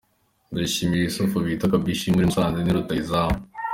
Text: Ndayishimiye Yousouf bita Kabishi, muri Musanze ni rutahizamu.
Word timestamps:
Ndayishimiye 0.51 1.01
Yousouf 1.03 1.33
bita 1.45 1.71
Kabishi, 1.71 2.13
muri 2.13 2.27
Musanze 2.29 2.59
ni 2.61 2.75
rutahizamu. 2.75 3.37